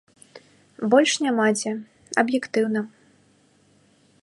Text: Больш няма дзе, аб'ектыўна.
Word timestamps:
Больш 0.93 1.11
няма 1.25 1.45
дзе, 1.59 1.71
аб'ектыўна. 2.23 2.81